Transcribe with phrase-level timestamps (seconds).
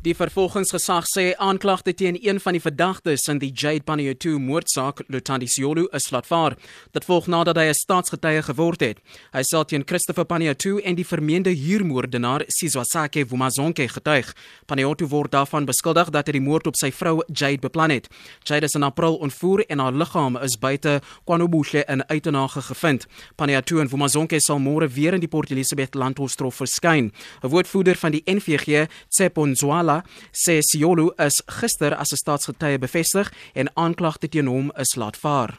[0.00, 5.44] Die vervolgingsgesag sê aanklagte teen een van die verdagtes in die Jade Panayiotou moordsaak, Lutandi
[5.44, 6.54] Siolu, is laatvaar.
[6.96, 8.98] Dit volg nadat hy 'n staatsgetuie geword het.
[9.32, 14.32] Hy sal teen Christopher Panayiotou en die vermeende huurmoordenaar Sizwasake Vumazonke getuig.
[14.66, 18.08] Panayiotou word daarvan beskuldig dat hy die moord op sy vrou Jade beplan het.
[18.44, 23.06] Jade is in April ontvoer en haar liggaam is buite KwaNobuhle in Uitenhage gevind.
[23.36, 27.12] Panayiotou en Vumazonke sal môre weer in die Port Elizabeth landhoshof verskyn.
[27.42, 29.44] 'n Woordvoerder van die NVG, Tsepo
[29.90, 35.16] Mala sê Siolo is gister as 'n staatsgetuie bevestig en aanklagte teen hom is laat
[35.16, 35.58] vaar.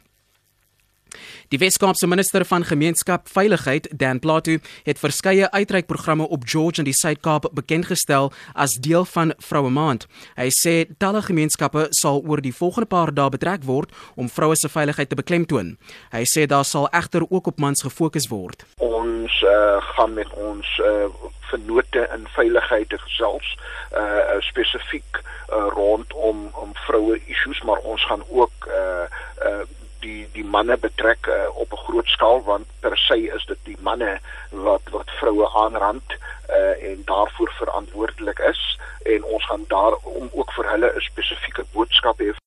[1.52, 4.52] Die Weskaapse minister van Gemeenskap Veiligheid, Dan Plato,
[4.84, 10.08] het verskeie uitreikprogramme op George in die Suid-Kaap bekendgestel as deel van Vroue Maand.
[10.36, 14.70] Hy sê talle gemeenskappe sal oor die volgende paar dae betrek word om vroue se
[14.70, 15.76] veiligheid te beklemtoon.
[16.16, 18.64] Hy sê daar sal egter ook op mans gefokus word.
[18.80, 21.12] Ons uh, gaan met ons uh,
[21.52, 23.54] vennote in veiligheid gesels
[24.02, 29.06] uh spesifiek uh, rondom om vroue issues maar ons gaan ook uh
[29.52, 29.62] uh
[30.02, 33.78] die die manne betrek uh, op 'n groot skaal want per se is dit die
[33.80, 36.18] manne wat wat vroue aanrand
[36.50, 41.66] uh en daarvoor verantwoordelik is en ons gaan daar om ook vir hulle 'n spesifieke
[41.74, 42.41] boodskap hê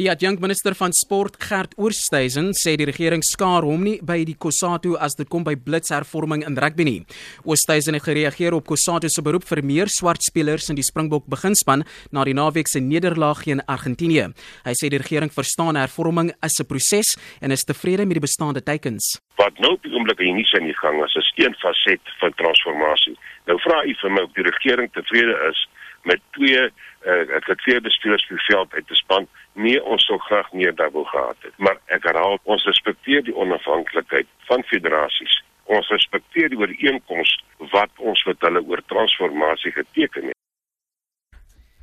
[0.00, 4.94] Die adjunkminister van sport Gert Oosthuizen sê die regering skaar hom nie by die Kossatu
[4.96, 7.00] as dit kom by blitshervorming in rugby nie.
[7.44, 11.84] Oosthuizen het gereageer op Kossatu se beroep vir meer swart spelers in die Springbok beginspan
[12.08, 14.30] na die naweek se nederlaag teen Argentinië.
[14.64, 17.12] Hy sê die regering verstaan hervorming is 'n proses
[17.42, 19.20] en is tevrede met die bestaande teikens.
[19.36, 22.32] Wat nou op die oomblik in die in die gang is, is een faset van
[22.32, 23.18] transformasie.
[23.44, 25.68] Nou vra u vir my of die regering tevrede is
[26.08, 29.28] met twee uh, ek het twee bestuurders vir veld uit te span.
[29.52, 31.54] Nie ons sou graag meer dubbel gehad het.
[31.56, 35.40] Maar ek herhaal ons respekteer die onafhanklikheid van federasies.
[35.64, 37.34] Ons respekteer die ooreenkoms
[37.72, 40.41] wat ons met hulle oor transformasie geteken het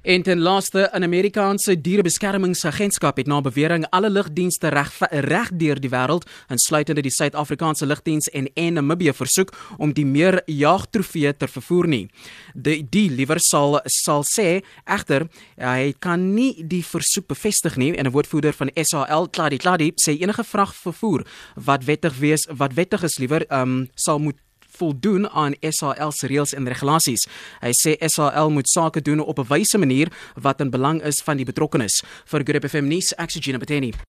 [0.10, 5.90] En ten laaste, 'n Amerikaanse dierebeskermingsagentskap het na bewering alle lugdienste reg reg deur die
[5.90, 11.88] wêreld, insluitende die Suid-Afrikaanse lugdiens en en Namibië versoek om die meer jagtrofee te vervoer
[11.88, 12.10] nie.
[12.54, 18.06] Die die liewer sal sal sê egter hy kan nie die versoek bevestig nie en
[18.06, 21.26] 'n woordvoerder van SAL, Clady Clady, sê enige vrag vervoer
[21.56, 24.38] wat wettig wees, wat wettig is liewer, ehm um, sal moet
[24.80, 27.28] voldoen aan SAL se reëls en regulasies.
[27.62, 31.38] Hy sê SAL moet sake doen op 'n wyse manier wat in belang is van
[31.38, 32.04] die betrokkenes.
[32.26, 34.00] Vir Grip FM nuus, Exogene Beteni.